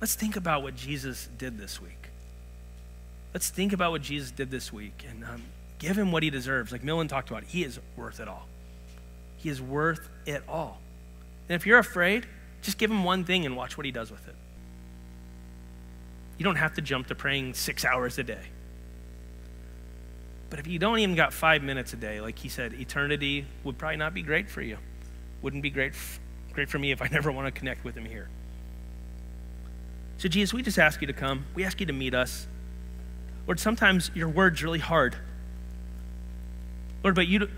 [0.00, 2.08] let's think about what Jesus did this week.
[3.34, 5.42] Let's think about what Jesus did this week and um,
[5.82, 6.70] give him what he deserves.
[6.70, 8.46] Like Millen talked about, he is worth it all.
[9.36, 10.80] He is worth it all.
[11.48, 12.24] And if you're afraid,
[12.62, 14.36] just give him one thing and watch what he does with it.
[16.38, 18.44] You don't have to jump to praying six hours a day.
[20.50, 23.76] But if you don't even got five minutes a day, like he said, eternity would
[23.76, 24.78] probably not be great for you.
[25.40, 25.94] Wouldn't be great,
[26.52, 28.28] great for me if I never want to connect with him here.
[30.18, 31.46] So, Jesus, we just ask you to come.
[31.56, 32.46] We ask you to meet us.
[33.48, 35.16] Lord, sometimes your word's really hard.
[37.02, 37.48] Lord, but you,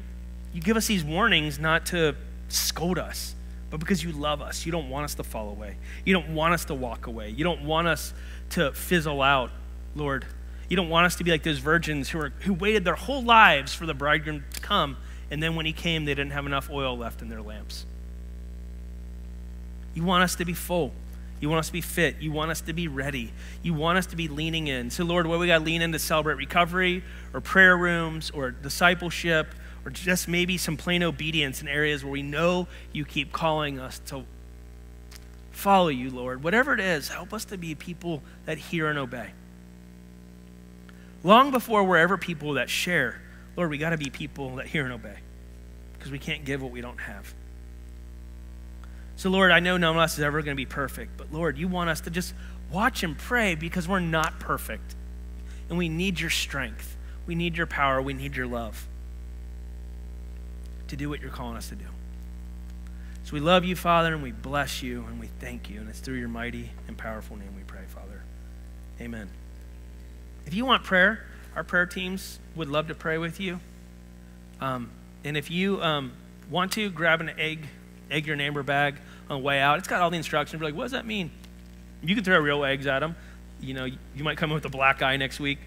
[0.52, 2.14] you give us these warnings not to
[2.48, 3.34] scold us,
[3.70, 4.64] but because you love us.
[4.64, 5.76] You don't want us to fall away.
[6.04, 7.30] You don't want us to walk away.
[7.30, 8.14] You don't want us
[8.50, 9.50] to fizzle out,
[9.94, 10.24] Lord.
[10.68, 13.22] You don't want us to be like those virgins who, are, who waited their whole
[13.22, 14.96] lives for the bridegroom to come,
[15.30, 17.84] and then when he came, they didn't have enough oil left in their lamps.
[19.94, 20.92] You want us to be full.
[21.40, 22.16] You want us to be fit.
[22.20, 23.32] You want us to be ready.
[23.62, 24.90] You want us to be leaning in.
[24.90, 28.50] So, Lord, what we got to lean in to celebrate recovery or prayer rooms or
[28.50, 29.54] discipleship
[29.84, 34.00] or just maybe some plain obedience in areas where we know you keep calling us
[34.06, 34.24] to
[35.50, 36.42] follow you, Lord.
[36.42, 39.32] Whatever it is, help us to be people that hear and obey.
[41.22, 43.20] Long before we're ever people that share,
[43.56, 45.16] Lord, we got to be people that hear and obey
[45.94, 47.34] because we can't give what we don't have.
[49.16, 51.56] So, Lord, I know none of us is ever going to be perfect, but Lord,
[51.56, 52.34] you want us to just
[52.70, 54.94] watch and pray because we're not perfect.
[55.68, 56.96] And we need your strength.
[57.26, 58.02] We need your power.
[58.02, 58.86] We need your love
[60.88, 61.86] to do what you're calling us to do.
[63.24, 65.80] So we love you, Father, and we bless you and we thank you.
[65.80, 68.22] And it's through your mighty and powerful name we pray, Father.
[69.00, 69.30] Amen.
[70.46, 71.24] If you want prayer,
[71.56, 73.60] our prayer teams would love to pray with you.
[74.60, 74.90] Um,
[75.24, 76.12] and if you um,
[76.50, 77.66] want to, grab an egg
[78.14, 78.96] egg your neighbor bag
[79.28, 79.78] on the way out.
[79.78, 80.60] It's got all the instructions.
[80.60, 81.30] You're like, what does that mean?
[82.02, 83.16] You can throw real eggs at them.
[83.60, 85.58] You know, you might come in with a black eye next week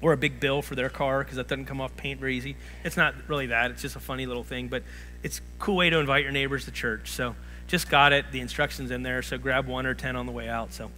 [0.00, 2.56] or a big bill for their car because that doesn't come off paint very easy.
[2.84, 3.70] It's not really that.
[3.70, 4.82] It's just a funny little thing, but
[5.22, 7.10] it's a cool way to invite your neighbors to church.
[7.10, 7.34] So
[7.66, 8.26] just got it.
[8.30, 9.22] The instructions in there.
[9.22, 10.72] So grab one or 10 on the way out.
[10.72, 10.90] So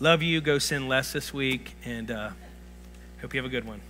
[0.00, 0.40] love you.
[0.40, 2.30] Go sin less this week and uh,
[3.20, 3.80] hope you have a good one.